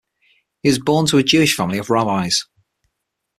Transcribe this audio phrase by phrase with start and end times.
[0.63, 2.45] He was born to a Jewish family of rabbis.